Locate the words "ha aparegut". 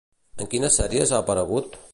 1.15-1.83